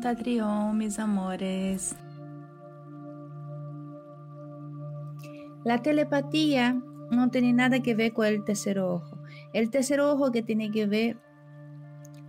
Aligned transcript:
Tatrión, 0.00 0.76
mis 0.78 0.98
amores. 0.98 1.96
La 5.64 5.82
telepatía 5.82 6.80
no 7.10 7.30
tiene 7.30 7.52
nada 7.52 7.80
que 7.80 7.94
ver 7.94 8.12
con 8.12 8.26
el 8.26 8.44
tercer 8.44 8.78
ojo. 8.78 9.18
El 9.52 9.70
tercer 9.70 10.00
ojo 10.00 10.30
que 10.30 10.42
tiene 10.42 10.70
que 10.70 10.86
ver 10.86 11.18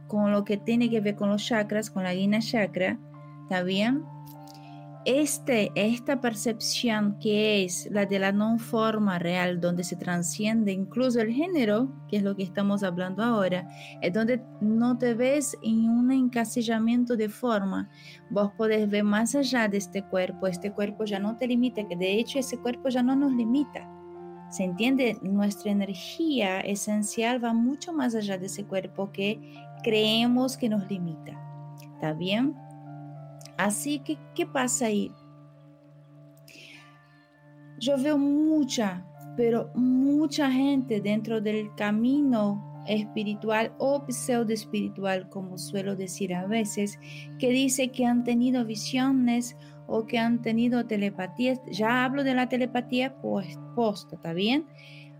con 0.07 0.31
lo 0.31 0.43
que 0.43 0.57
tiene 0.57 0.89
que 0.89 1.01
ver 1.01 1.15
con 1.15 1.29
los 1.29 1.45
chakras, 1.45 1.89
con 1.89 2.03
la 2.03 2.13
guina 2.13 2.39
chakra, 2.39 2.97
¿está 3.43 3.63
bien? 3.63 4.03
Este, 5.09 5.71
esta 5.75 6.19
percepción 6.19 7.17
que 7.17 7.63
es 7.63 7.87
la 7.91 8.05
de 8.05 8.19
la 8.19 8.33
no 8.33 8.59
forma 8.59 9.17
real, 9.17 9.61
donde 9.61 9.85
se 9.85 9.95
transciende 9.95 10.73
incluso 10.73 11.21
el 11.21 11.31
género, 11.31 11.89
que 12.09 12.17
es 12.17 12.23
lo 12.23 12.35
que 12.35 12.43
estamos 12.43 12.83
hablando 12.83 13.23
ahora, 13.23 13.65
es 14.01 14.11
donde 14.11 14.43
no 14.59 14.97
te 14.97 15.13
ves 15.13 15.57
en 15.63 15.87
un 15.87 16.11
encasillamiento 16.11 17.15
de 17.15 17.29
forma. 17.29 17.89
Vos 18.29 18.51
podés 18.57 18.89
ver 18.89 19.05
más 19.05 19.33
allá 19.33 19.69
de 19.69 19.77
este 19.77 20.03
cuerpo, 20.03 20.45
este 20.45 20.73
cuerpo 20.73 21.05
ya 21.05 21.19
no 21.19 21.37
te 21.37 21.47
limita, 21.47 21.87
que 21.87 21.95
de 21.95 22.19
hecho 22.19 22.39
ese 22.39 22.57
cuerpo 22.57 22.89
ya 22.89 23.01
no 23.01 23.15
nos 23.15 23.31
limita. 23.31 23.89
¿Se 24.49 24.65
entiende? 24.65 25.17
Nuestra 25.21 25.71
energía 25.71 26.59
esencial 26.59 27.41
va 27.41 27.53
mucho 27.53 27.93
más 27.93 28.13
allá 28.13 28.37
de 28.37 28.47
ese 28.47 28.65
cuerpo 28.65 29.09
que 29.13 29.39
creemos 29.83 30.57
que 30.57 30.67
nos 30.67 30.85
limita. 30.89 31.31
¿Está 31.93 32.11
bien? 32.11 32.66
Así 33.57 33.99
que, 33.99 34.17
¿qué 34.35 34.45
pasa 34.45 34.85
ahí? 34.85 35.11
Yo 37.79 37.97
veo 37.97 38.17
mucha, 38.17 39.05
pero 39.35 39.71
mucha 39.75 40.51
gente 40.51 41.01
dentro 41.01 41.41
del 41.41 41.73
camino 41.75 42.83
espiritual 42.87 43.73
o 43.79 44.03
pseudo 44.07 44.53
espiritual, 44.53 45.29
como 45.29 45.57
suelo 45.57 45.95
decir 45.95 46.33
a 46.33 46.45
veces, 46.45 46.99
que 47.39 47.49
dice 47.49 47.89
que 47.89 48.05
han 48.05 48.23
tenido 48.23 48.63
visiones 48.63 49.57
o 49.87 50.05
que 50.05 50.19
han 50.19 50.41
tenido 50.41 50.85
telepatía. 50.85 51.55
Ya 51.71 52.05
hablo 52.05 52.23
de 52.23 52.35
la 52.35 52.49
telepatía 52.49 53.15
posta, 53.75 54.15
¿está 54.15 54.33
bien? 54.33 54.65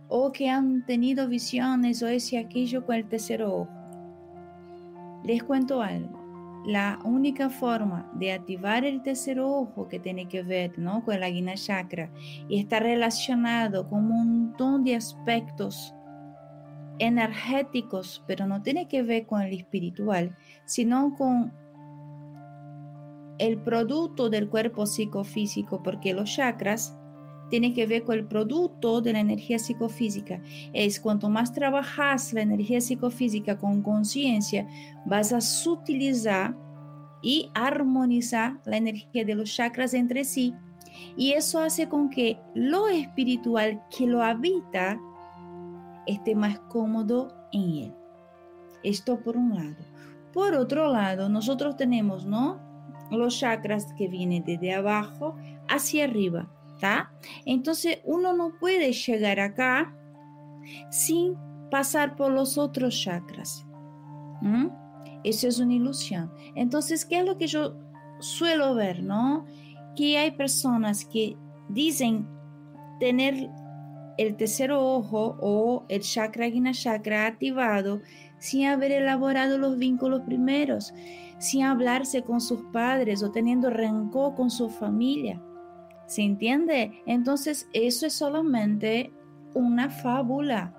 O 0.10 0.32
que 0.32 0.50
han 0.50 0.86
tenido 0.86 1.28
visiones 1.28 2.02
o 2.04 2.08
ese 2.08 2.38
aquello 2.38 2.86
con 2.86 2.96
el 2.96 3.08
tercero 3.08 3.54
ojo. 3.54 3.70
Les 5.24 5.44
cuento 5.44 5.82
algo 5.82 6.17
la 6.66 7.00
única 7.04 7.50
forma 7.50 8.12
de 8.14 8.34
activar 8.34 8.84
el 8.86 9.02
tercer 9.02 9.40
ojo 9.40 9.88
que 9.88 10.00
tiene 10.00 10.28
que 10.28 10.44
ver 10.44 10.78
¿no? 10.78 11.04
con 11.04 11.20
la 11.20 11.30
guina 11.30 11.54
chakra 11.56 12.10
y 12.50 12.60
está 12.60 12.80
relacionado 12.80 13.88
con 13.90 14.00
un 14.00 14.10
montón 14.10 14.84
de 14.84 14.96
aspectos 14.96 15.94
energéticos, 17.00 18.24
pero 18.28 18.48
no 18.48 18.62
tiene 18.62 18.88
que 18.88 19.04
ver 19.04 19.26
con 19.26 19.42
el 19.42 19.54
espiritual, 19.54 20.36
sino 20.66 21.16
con 21.16 21.54
el 23.38 23.58
producto 23.60 24.30
del 24.30 24.50
cuerpo 24.50 24.86
psicofísico, 24.86 25.84
porque 25.84 26.14
los 26.14 26.36
chakras 26.36 26.98
tienen 27.50 27.73
que 27.73 27.88
ver 27.88 28.03
con 28.03 28.16
el 28.16 28.26
producto 28.26 29.02
de 29.02 29.14
la 29.14 29.20
energía 29.20 29.59
psicofísica. 29.59 30.42
Es 30.73 31.00
cuanto 31.00 31.30
más 31.30 31.54
trabajas 31.54 32.34
la 32.34 32.42
energía 32.42 32.81
psicofísica 32.81 33.58
con 33.58 33.81
conciencia, 33.81 34.67
vas 35.06 35.34
a 35.34 35.42
sutilizar 35.42 36.55
y 37.22 37.49
armonizar 37.54 38.60
la 38.66 38.77
energía 38.77 39.26
de 39.26 39.36
los 39.36 39.54
chakras 39.54 39.94
entre 39.94 40.23
sí. 40.23 40.54
Y 41.16 41.33
eso 41.33 41.60
hace 41.60 41.88
con 41.88 42.10
que 42.10 42.39
lo 42.54 42.88
espiritual 42.88 43.83
que 43.95 44.08
lo 44.08 44.23
habita 44.23 44.99
esté 46.05 46.36
más 46.36 46.60
cómodo 46.70 47.33
en 47.52 47.70
él. 47.76 47.93
Esto 48.83 49.20
por 49.20 49.38
un 49.38 49.55
lado. 49.55 49.86
Por 50.33 50.54
otro 50.54 50.92
lado, 50.92 51.30
nosotros 51.30 51.77
tenemos, 51.77 52.26
¿no? 52.26 52.60
Los 53.11 53.39
chakras 53.39 53.93
que 53.98 54.08
vienen 54.08 54.43
desde 54.43 54.73
abajo 54.73 55.36
hacia 55.67 56.05
arriba 56.05 56.49
entonces 57.45 57.99
uno 58.04 58.33
no 58.33 58.54
puede 58.60 58.92
llegar 58.92 59.39
acá 59.39 59.93
sin 60.92 61.36
pasar 61.70 62.15
por 62.15 62.32
los 62.32 62.58
otros 62.58 62.99
chakras. 63.02 63.65
Eso 65.23 65.48
es 65.48 65.60
una 65.60 65.73
ilusión. 65.73 66.32
Entonces, 66.55 67.05
¿qué 67.05 67.20
es 67.20 67.26
lo 67.26 67.37
que 67.37 67.48
yo 67.48 67.76
suelo 68.20 68.76
ver, 68.76 69.04
no? 69.04 69.45
Que 69.95 70.17
hay 70.17 70.32
personas 70.32 71.05
que 71.05 71.36
dicen 71.70 72.27
tener 72.99 73.49
el 74.17 74.36
tercer 74.36 74.71
ojo 74.71 75.37
o 75.39 75.86
el 75.89 76.02
chakra 76.02 76.48
guina 76.48 76.71
chakra 76.71 77.27
activado 77.27 78.02
sin 78.39 78.66
haber 78.66 78.92
elaborado 78.92 79.58
los 79.58 79.77
vínculos 79.77 80.21
primeros, 80.21 80.93
sin 81.39 81.64
hablarse 81.64 82.23
con 82.23 82.42
sus 82.42 82.61
padres 82.71 83.23
o 83.23 83.32
teniendo 83.32 83.70
rencor 83.70 84.36
con 84.36 84.49
su 84.49 84.70
familia. 84.70 85.42
¿Se 86.08 86.23
entiende? 86.23 87.04
Entonces 87.06 87.70
eso 87.73 88.08
es 88.08 88.14
solamente 88.14 89.14
una 89.54 89.90
fábula 89.90 90.73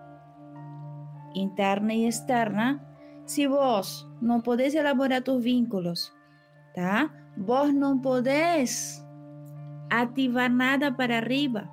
interna 1.34 1.94
y 1.94 2.06
externa. 2.06 2.84
Si 3.24 3.46
vos 3.46 4.08
no 4.20 4.42
podés 4.42 4.74
elaborar 4.74 5.22
tus 5.22 5.42
vínculos, 5.42 6.12
¿tá? 6.74 7.12
vos 7.38 7.72
no 7.72 8.00
podés 8.02 9.04
activar 9.90 10.50
nada 10.50 10.96
para 10.96 11.18
arriba, 11.18 11.70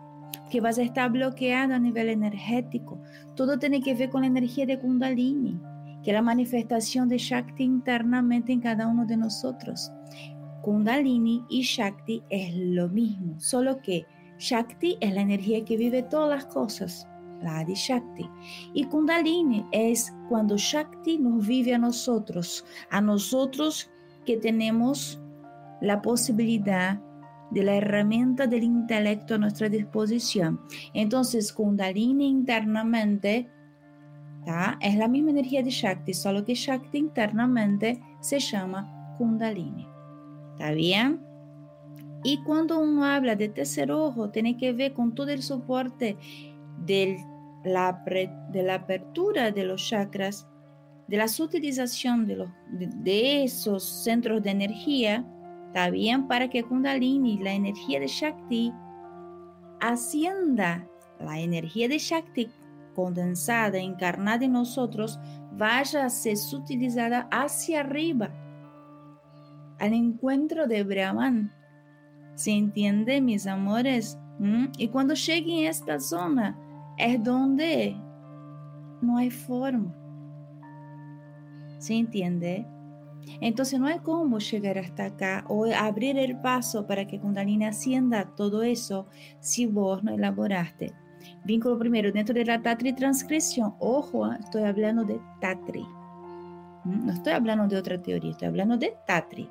que 0.50 0.62
vas 0.62 0.78
a 0.78 0.84
estar 0.84 1.12
bloqueado 1.12 1.74
a 1.74 1.80
nivel 1.80 2.10
energético. 2.10 3.02
Todo 3.36 3.58
tiene 3.58 3.82
que 3.82 3.96
ver 3.96 4.10
con 4.10 4.22
la 4.22 4.28
energía 4.28 4.66
de 4.66 4.80
Kundalini, 4.80 5.60
que 6.04 6.12
es 6.12 6.16
la 6.16 6.22
manifestación 6.22 7.10
de 7.10 7.18
Shakti 7.18 7.64
internamente 7.64 8.54
en 8.54 8.62
cada 8.62 8.88
uno 8.88 9.06
de 9.06 9.18
nosotros. 9.18 9.92
Kundalini 10.66 11.46
y 11.48 11.62
Shakti 11.62 12.24
es 12.32 12.56
lo 12.56 12.90
mismo, 12.90 13.40
solo 13.40 13.80
que 13.84 14.04
Shakti 14.40 14.98
es 15.00 15.14
la 15.14 15.22
energía 15.22 15.64
que 15.64 15.78
vive 15.78 16.02
todas 16.02 16.28
las 16.28 16.46
cosas, 16.48 17.08
la 17.44 17.60
Adi 17.60 17.76
Shakti. 17.76 18.28
Y 18.74 18.86
Kundalini 18.86 19.64
es 19.72 20.12
cuando 20.28 20.58
Shakti 20.58 21.20
nos 21.20 21.46
vive 21.46 21.76
a 21.76 21.78
nosotros, 21.78 22.66
a 22.90 23.00
nosotros 23.00 23.92
que 24.26 24.38
tenemos 24.38 25.22
la 25.82 26.02
posibilidad 26.02 27.00
de 27.52 27.62
la 27.62 27.76
herramienta 27.76 28.48
del 28.48 28.64
intelecto 28.64 29.36
a 29.36 29.38
nuestra 29.38 29.70
disposición. 29.70 30.60
Entonces, 30.96 31.54
Kundalini 31.54 32.28
internamente 32.28 33.48
es 34.82 34.96
la 34.96 35.08
misma 35.08 35.30
energía 35.30 35.62
de 35.62 35.70
Shakti, 35.70 36.16
solo 36.16 36.44
que 36.44 36.56
Shakti 36.56 36.98
internamente 36.98 38.02
se 38.20 38.40
llama 38.40 39.14
Kundalini. 39.20 39.94
¿Está 40.56 40.72
bien? 40.72 41.20
Y 42.24 42.42
cuando 42.44 42.80
uno 42.80 43.04
habla 43.04 43.36
de 43.36 43.50
tercer 43.50 43.92
ojo, 43.92 44.30
tiene 44.30 44.56
que 44.56 44.72
ver 44.72 44.94
con 44.94 45.14
todo 45.14 45.28
el 45.30 45.44
soporte 45.44 46.18
de 46.86 47.18
la, 47.66 48.02
de 48.52 48.64
la 48.64 48.76
apertura 48.76 49.52
de 49.52 49.66
los 49.66 49.86
chakras, 49.88 50.48
de 51.08 51.18
la 51.18 51.26
utilización 51.40 52.26
de, 52.26 52.38
los, 52.38 52.50
de, 52.72 53.44
esos 53.44 53.84
centros 53.84 54.42
de 54.42 54.52
energía, 54.52 55.26
¿está 55.68 55.90
bien? 55.90 56.28
Para 56.28 56.50
que 56.50 56.64
Kundalini, 56.64 57.38
la 57.38 57.54
energía 57.54 58.00
de 58.00 58.08
Shakti, 58.08 58.72
ascienda 59.82 60.88
la 61.20 61.40
energía 61.40 61.90
de 61.90 62.00
Shakti 62.00 62.50
condensada, 62.96 63.78
encarnada 63.78 64.46
en 64.46 64.54
nosotros, 64.54 65.20
vaya 65.52 66.06
a 66.06 66.10
ser 66.10 66.38
utilizada 66.54 67.28
hacia 67.30 67.82
arriba 67.82 68.32
al 69.80 69.94
encuentro 69.94 70.68
de 70.68 70.84
Brahman. 70.84 71.52
¿Se 72.36 72.52
entiende, 72.52 73.22
mis 73.22 73.48
amores? 73.48 74.18
¿Mm? 74.40 74.66
Y 74.78 74.90
cuando 74.90 75.14
llegue 75.14 75.68
a 75.68 75.72
esta 75.72 76.00
zona, 76.00 76.58
es 76.98 77.24
donde 77.24 77.96
no 79.02 79.18
hay 79.18 79.30
forma. 79.30 79.94
¿Se 81.78 81.94
entiende? 81.94 82.66
Entonces 83.42 83.80
no 83.80 83.88
hay 83.88 84.00
cómo 84.00 84.40
llegar 84.40 84.78
hasta 84.78 85.06
acá 85.06 85.46
o 85.48 85.66
abrir 85.66 86.18
el 86.18 86.40
paso 86.42 86.86
para 86.86 87.06
que 87.06 87.20
Kundalini 87.20 87.66
ascienda 87.66 88.32
todo 88.36 88.64
eso 88.64 89.08
si 89.40 89.66
vos 89.66 90.04
no 90.04 90.14
elaboraste. 90.14 90.94
Vínculo 91.44 91.78
primero 91.80 92.12
dentro 92.12 92.36
de 92.36 92.46
la 92.46 92.62
Tatri 92.62 92.94
transcripción. 92.94 93.74
Ojo, 93.80 94.32
¿eh? 94.32 94.38
estoy 94.40 94.64
hablando 94.64 95.04
de 95.04 95.20
Tatri. 95.42 95.86
¿Mm? 96.84 97.06
No 97.08 97.14
estoy 97.14 97.34
hablando 97.34 97.68
de 97.68 97.78
otra 97.78 98.02
teoría, 98.02 98.32
estoy 98.32 98.48
hablando 98.48 98.78
de 98.78 98.96
Tatri. 99.08 99.50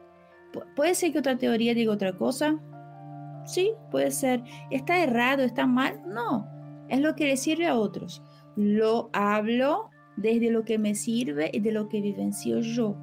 Puede 0.76 0.94
ser 0.94 1.12
que 1.12 1.18
otra 1.18 1.36
teoría 1.36 1.74
diga 1.74 1.92
otra 1.92 2.12
cosa. 2.12 2.58
Sí, 3.44 3.72
puede 3.90 4.10
ser. 4.10 4.42
¿Está 4.70 5.02
errado? 5.02 5.42
¿Está 5.42 5.66
mal? 5.66 6.00
No. 6.06 6.48
Es 6.88 7.00
lo 7.00 7.14
que 7.14 7.26
le 7.26 7.36
sirve 7.36 7.66
a 7.66 7.74
otros. 7.74 8.22
Lo 8.56 9.10
hablo 9.12 9.90
desde 10.16 10.50
lo 10.50 10.64
que 10.64 10.78
me 10.78 10.94
sirve 10.94 11.50
y 11.52 11.60
de 11.60 11.72
lo 11.72 11.88
que 11.88 12.00
vivencio 12.00 12.60
yo. 12.60 12.96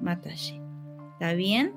Matashi. 0.00 0.60
¿Está 1.12 1.34
bien? 1.34 1.74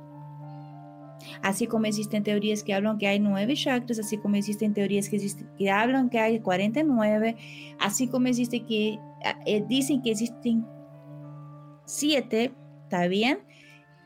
Así 1.42 1.68
como 1.68 1.86
existen 1.86 2.24
teorías 2.24 2.64
que 2.64 2.74
hablan 2.74 2.98
que 2.98 3.08
hay 3.08 3.20
nueve 3.20 3.56
chakras, 3.56 4.00
así 4.00 4.18
como 4.18 4.36
existen 4.36 4.74
teorías 4.74 5.10
que, 5.10 5.20
que 5.58 5.72
hablan 5.72 6.10
que 6.10 6.20
hay 6.20 6.40
49, 6.40 7.36
así 7.80 8.08
como 8.08 8.28
existe 8.28 8.64
que 8.64 9.00
eh, 9.46 9.64
dicen 9.68 10.02
que 10.02 10.12
existen 10.12 10.66
siete, 11.86 12.52
¿está 12.84 13.08
bien? 13.08 13.40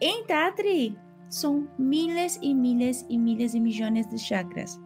En 0.01 0.25
Tatri 0.27 0.97
son 1.27 1.69
miles 1.77 2.39
y 2.41 2.55
miles 2.55 3.05
y 3.09 3.17
miles 3.17 3.53
de 3.53 3.59
millones 3.59 4.09
de 4.09 4.17
chakras. 4.17 4.79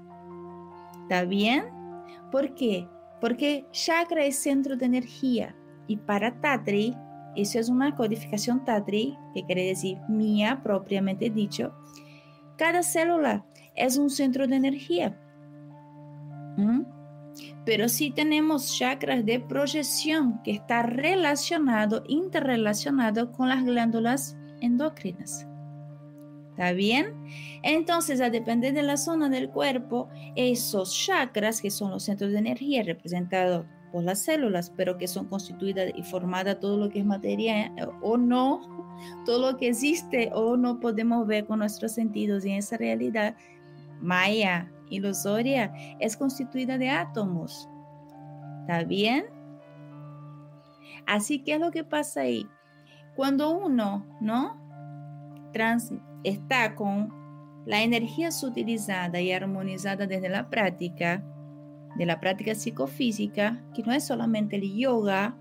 ¿Está 1.03 1.23
bien? 1.23 1.65
¿Por 2.31 2.55
qué? 2.55 2.87
Porque 3.21 3.65
chakra 3.71 4.25
es 4.25 4.37
centro 4.37 4.75
de 4.75 4.85
energía 4.85 5.55
y 5.87 5.97
para 5.97 6.41
Tatri, 6.41 6.95
eso 7.35 7.59
es 7.59 7.69
una 7.69 7.95
codificación 7.95 8.65
Tatri, 8.65 9.15
que 9.33 9.45
quiere 9.45 9.67
decir 9.67 9.99
mía 10.09 10.61
propiamente 10.63 11.29
dicho, 11.29 11.73
cada 12.57 12.81
célula 12.81 13.45
es 13.75 13.97
un 13.97 14.09
centro 14.09 14.47
de 14.47 14.55
energía. 14.55 15.19
¿Mm? 16.57 16.81
Pero 17.65 17.87
sí 17.87 18.11
tenemos 18.11 18.77
chakras 18.77 19.25
de 19.25 19.39
proyección 19.39 20.41
que 20.43 20.51
está 20.51 20.83
relacionado, 20.83 22.03
interrelacionado 22.07 23.31
con 23.31 23.49
las 23.49 23.63
glándulas 23.63 24.37
endocrinas. 24.63 25.47
¿Está 26.51 26.71
bien? 26.71 27.13
Entonces, 27.63 28.21
a 28.21 28.29
depender 28.29 28.73
de 28.73 28.83
la 28.83 28.97
zona 28.97 29.27
del 29.27 29.49
cuerpo, 29.49 30.09
esos 30.35 30.95
chakras, 30.95 31.61
que 31.61 31.71
son 31.71 31.89
los 31.89 32.03
centros 32.03 32.31
de 32.31 32.37
energía 32.37 32.83
representados 32.83 33.65
por 33.91 34.03
las 34.03 34.19
células, 34.19 34.71
pero 34.75 34.97
que 34.97 35.07
son 35.07 35.27
constituidas 35.27 35.91
y 35.95 36.03
formadas 36.03 36.59
todo 36.59 36.77
lo 36.77 36.89
que 36.89 36.99
es 36.99 37.05
materia 37.05 37.67
eh, 37.67 37.87
o 38.01 38.17
no, 38.17 38.61
todo 39.25 39.51
lo 39.51 39.57
que 39.57 39.69
existe 39.69 40.29
o 40.33 40.55
no 40.55 40.79
podemos 40.79 41.25
ver 41.25 41.45
con 41.45 41.59
nuestros 41.59 41.93
sentidos 41.93 42.45
y 42.45 42.51
en 42.51 42.57
esa 42.57 42.77
realidad 42.77 43.35
maya, 43.99 44.71
ilusoria, 44.89 45.73
es 45.99 46.15
constituida 46.15 46.77
de 46.77 46.89
átomos. 46.89 47.67
¿Está 48.61 48.83
bien? 48.83 49.25
Así 51.07 51.39
que 51.39 51.55
es 51.55 51.59
lo 51.59 51.71
que 51.71 51.83
pasa 51.83 52.21
ahí. 52.21 52.47
Cuando 53.15 53.51
uno, 53.57 54.05
¿no? 54.21 54.61
Está 56.23 56.75
con 56.75 57.13
la 57.65 57.81
energía 57.81 58.31
sutilizada 58.31 59.21
y 59.21 59.31
armonizada 59.31 60.07
desde 60.07 60.29
la 60.29 60.49
práctica, 60.49 61.23
de 61.95 62.05
la 62.05 62.19
práctica 62.19 62.55
psicofísica, 62.55 63.61
que 63.73 63.83
no 63.83 63.93
es 63.93 64.05
solamente 64.05 64.55
el 64.55 64.75
yoga 64.75 65.37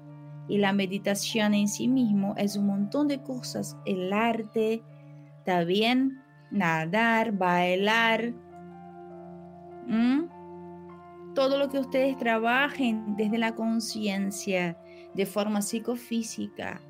y 0.49 0.59
la 0.59 0.73
meditación 0.73 1.55
en 1.55 1.69
sí 1.69 1.89
mismo, 1.89 2.35
es 2.37 2.57
un 2.57 2.67
montón 2.67 3.09
de 3.09 3.23
cosas, 3.23 3.77
el 3.87 4.13
arte, 4.13 4.83
también 5.45 6.21
nadar, 6.51 7.33
bailar, 7.33 8.35
todo 11.35 11.59
lo 11.59 11.69
que 11.71 11.79
ustedes 11.79 12.17
trabajen 12.19 13.17
desde 13.17 13.39
la 13.39 13.55
conciencia, 13.55 14.77
de 15.15 15.27
forma 15.27 15.63
psicofísica, 15.63 16.81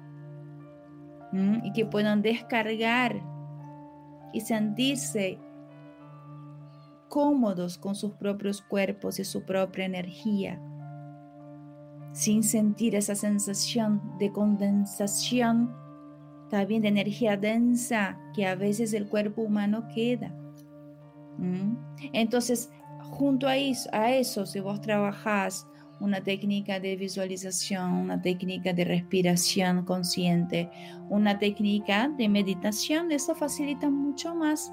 y 1.32 1.72
que 1.72 1.86
puedan 1.86 2.22
descargar 2.22 3.22
y 4.32 4.40
sentirse 4.40 5.38
cómodos 7.08 7.78
con 7.78 7.94
sus 7.94 8.12
propios 8.12 8.62
cuerpos 8.62 9.18
y 9.18 9.24
su 9.24 9.42
propia 9.42 9.84
energía, 9.84 10.60
sin 12.12 12.42
sentir 12.42 12.94
esa 12.94 13.14
sensación 13.14 14.00
de 14.18 14.32
condensación, 14.32 15.74
también 16.50 16.82
de 16.82 16.88
energía 16.88 17.36
densa 17.36 18.18
que 18.34 18.46
a 18.46 18.54
veces 18.54 18.92
el 18.92 19.08
cuerpo 19.08 19.42
humano 19.42 19.88
queda. 19.94 20.34
Entonces, 22.12 22.70
junto 23.02 23.46
a 23.46 23.56
eso, 23.56 23.88
a 23.92 24.10
eso, 24.12 24.44
si 24.46 24.60
vos 24.60 24.80
trabajás 24.80 25.66
una 26.02 26.20
técnica 26.20 26.80
de 26.80 26.96
visualización, 26.96 27.92
una 27.92 28.20
técnica 28.20 28.72
de 28.72 28.84
respiración 28.84 29.84
consciente, 29.84 30.68
una 31.08 31.38
técnica 31.38 32.08
de 32.08 32.28
meditación, 32.28 33.12
eso 33.12 33.36
facilita 33.36 33.88
mucho 33.88 34.34
más 34.34 34.72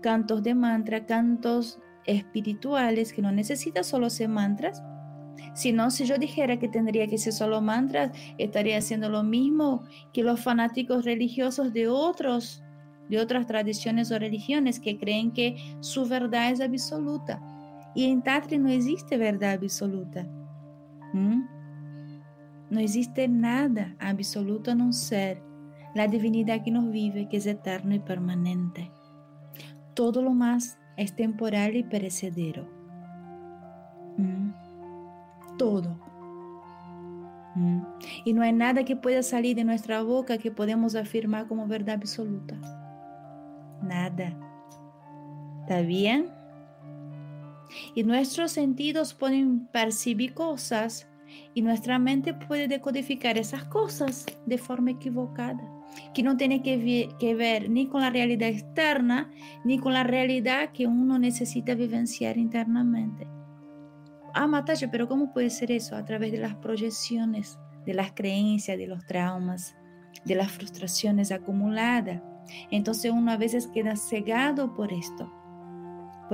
cantos 0.00 0.42
de 0.42 0.54
mantra, 0.54 1.04
cantos 1.04 1.78
espirituales 2.06 3.12
que 3.12 3.20
no 3.20 3.30
necesitan 3.30 3.84
solo 3.84 4.08
ser 4.08 4.30
mantras, 4.30 4.82
sino 5.54 5.90
si 5.90 6.06
yo 6.06 6.16
dijera 6.16 6.58
que 6.58 6.68
tendría 6.68 7.06
que 7.08 7.18
ser 7.18 7.34
solo 7.34 7.60
mantras, 7.60 8.10
estaría 8.38 8.78
haciendo 8.78 9.10
lo 9.10 9.22
mismo 9.22 9.84
que 10.14 10.22
los 10.22 10.40
fanáticos 10.40 11.04
religiosos 11.04 11.74
de 11.74 11.88
otros 11.88 12.62
de 13.10 13.20
otras 13.20 13.46
tradiciones 13.46 14.10
o 14.10 14.18
religiones 14.18 14.80
que 14.80 14.96
creen 14.96 15.30
que 15.30 15.56
su 15.80 16.06
verdad 16.06 16.50
es 16.52 16.62
absoluta. 16.62 17.38
Y 17.94 18.06
en 18.06 18.22
Tatri 18.22 18.56
no 18.56 18.70
existe 18.70 19.18
verdad 19.18 19.58
absoluta. 19.62 20.26
¿Mm? 21.14 21.44
No 22.70 22.80
existe 22.80 23.28
nada 23.28 23.94
absoluto 24.00 24.72
en 24.72 24.82
un 24.82 24.92
ser, 24.92 25.40
la 25.94 26.08
divinidad 26.08 26.64
que 26.64 26.72
nos 26.72 26.90
vive, 26.90 27.28
que 27.28 27.36
es 27.36 27.46
eterno 27.46 27.94
y 27.94 28.00
permanente. 28.00 28.90
Todo 29.94 30.22
lo 30.22 30.32
más 30.32 30.76
es 30.96 31.14
temporal 31.14 31.76
y 31.76 31.84
perecedero. 31.84 32.66
¿Mm? 34.16 34.50
Todo. 35.56 35.96
¿Mm? 37.54 37.82
Y 38.24 38.32
no 38.32 38.52
nada 38.52 38.84
que 38.84 38.96
pueda 38.96 39.22
salir 39.22 39.54
de 39.54 39.62
nuestra 39.62 40.02
boca 40.02 40.38
que 40.38 40.50
podemos 40.50 40.96
afirmar 40.96 41.46
como 41.46 41.68
verdad 41.68 41.94
absoluta. 41.94 42.56
Nada. 43.82 44.36
¿Está 45.60 45.80
bien? 45.82 46.26
Y 47.94 48.04
nuestros 48.04 48.52
sentidos 48.52 49.14
pueden 49.14 49.66
percibir 49.66 50.34
cosas 50.34 51.08
y 51.54 51.62
nuestra 51.62 51.98
mente 51.98 52.34
puede 52.34 52.68
decodificar 52.68 53.38
esas 53.38 53.64
cosas 53.64 54.26
de 54.46 54.58
forma 54.58 54.92
equivocada, 54.92 55.62
que 56.12 56.22
no 56.22 56.36
tiene 56.36 56.62
que, 56.62 57.34
ver 57.34 57.70
ni 57.70 57.86
con 57.86 58.02
la 58.02 58.10
realidad 58.10 58.48
externa, 58.48 59.30
ni 59.64 59.78
con 59.78 59.92
la 59.92 60.04
realidad 60.04 60.70
que 60.72 60.86
uno 60.86 61.18
necesita 61.18 61.74
vivenciar 61.74 62.38
internamente. 62.38 63.26
Ah, 64.32 64.46
Matayo, 64.46 64.88
pero 64.90 65.08
¿cómo 65.08 65.32
puede 65.32 65.50
ser 65.50 65.70
eso? 65.70 65.96
A 65.96 66.04
través 66.04 66.32
de 66.32 66.38
las 66.38 66.56
proyecciones, 66.56 67.58
de 67.86 67.94
las 67.94 68.12
creencias, 68.12 68.76
de 68.76 68.88
los 68.88 69.06
traumas, 69.06 69.76
de 70.24 70.34
las 70.34 70.50
frustraciones 70.50 71.30
acumuladas. 71.30 72.20
Entonces 72.70 73.12
uno 73.12 73.30
a 73.30 73.36
veces 73.36 73.68
queda 73.68 73.96
cegado 73.96 74.74
por 74.74 74.92
esto 74.92 75.32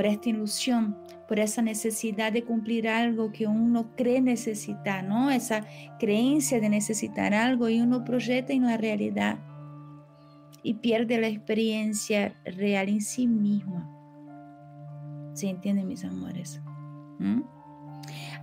por 0.00 0.06
esta 0.06 0.30
ilusión, 0.30 0.96
por 1.28 1.38
esa 1.38 1.60
necesidad 1.60 2.32
de 2.32 2.42
cumplir 2.42 2.88
algo 2.88 3.32
que 3.32 3.46
uno 3.46 3.90
cree 3.98 4.22
necesitar, 4.22 5.04
¿no? 5.04 5.30
Esa 5.30 5.66
creencia 5.98 6.58
de 6.58 6.70
necesitar 6.70 7.34
algo 7.34 7.68
y 7.68 7.82
uno 7.82 8.02
proyecta 8.02 8.54
en 8.54 8.62
la 8.62 8.78
realidad 8.78 9.38
y 10.62 10.72
pierde 10.72 11.20
la 11.20 11.28
experiencia 11.28 12.34
real 12.46 12.88
en 12.88 13.02
sí 13.02 13.26
misma. 13.26 13.86
¿Se 15.34 15.50
entienden, 15.50 15.86
mis 15.86 16.02
amores? 16.02 16.62
¿Mm? 17.18 17.42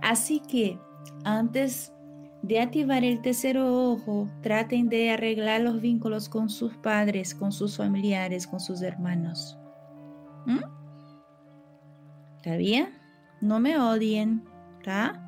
Así 0.00 0.38
que 0.38 0.78
antes 1.24 1.92
de 2.42 2.60
activar 2.60 3.02
el 3.02 3.20
tercer 3.20 3.58
ojo, 3.58 4.30
traten 4.42 4.88
de 4.88 5.10
arreglar 5.10 5.62
los 5.62 5.80
vínculos 5.80 6.28
con 6.28 6.50
sus 6.50 6.76
padres, 6.76 7.34
con 7.34 7.50
sus 7.50 7.76
familiares, 7.78 8.46
con 8.46 8.60
sus 8.60 8.80
hermanos. 8.80 9.58
¿Mm? 10.46 10.77
¿Está 12.38 12.56
bien? 12.56 12.90
No 13.40 13.58
me 13.58 13.76
odien, 13.78 14.44
¿está? 14.78 15.20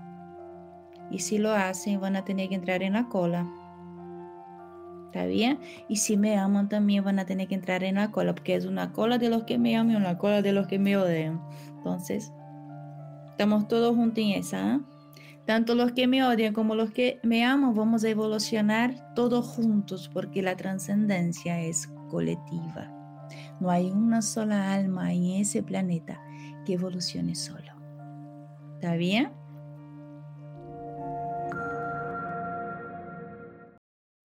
Y 1.10 1.18
si 1.18 1.38
lo 1.38 1.50
hacen, 1.50 2.00
van 2.00 2.14
a 2.14 2.24
tener 2.24 2.48
que 2.48 2.54
entrar 2.54 2.84
en 2.84 2.92
la 2.92 3.08
cola. 3.08 3.50
¿Está 5.06 5.26
bien? 5.26 5.58
Y 5.88 5.96
si 5.96 6.16
me 6.16 6.38
aman, 6.38 6.68
también 6.68 7.02
van 7.02 7.18
a 7.18 7.26
tener 7.26 7.48
que 7.48 7.56
entrar 7.56 7.82
en 7.82 7.96
la 7.96 8.12
cola, 8.12 8.32
porque 8.32 8.54
es 8.54 8.64
una 8.64 8.92
cola 8.92 9.18
de 9.18 9.28
los 9.28 9.42
que 9.42 9.58
me 9.58 9.76
aman 9.76 9.94
y 9.94 9.96
una 9.96 10.18
cola 10.18 10.40
de 10.40 10.52
los 10.52 10.68
que 10.68 10.78
me 10.78 10.96
odian. 10.96 11.40
Entonces, 11.78 12.32
estamos 13.30 13.66
todos 13.66 13.96
juntos 13.96 14.22
en 14.22 14.30
esa. 14.30 14.74
¿eh? 14.76 14.80
Tanto 15.46 15.74
los 15.74 15.90
que 15.90 16.06
me 16.06 16.22
odian 16.22 16.54
como 16.54 16.76
los 16.76 16.92
que 16.92 17.18
me 17.24 17.44
aman, 17.44 17.74
vamos 17.74 18.04
a 18.04 18.08
evolucionar 18.08 19.14
todos 19.16 19.48
juntos, 19.48 20.08
porque 20.14 20.42
la 20.42 20.54
trascendencia 20.54 21.60
es 21.60 21.88
colectiva. 22.08 22.88
No 23.58 23.68
hay 23.68 23.90
una 23.90 24.22
sola 24.22 24.72
alma 24.72 25.12
en 25.12 25.24
ese 25.40 25.64
planeta 25.64 26.20
que 26.64 26.74
evolucione 26.74 27.34
solo. 27.34 27.72
¿Está 28.74 28.94
bien? 28.94 29.39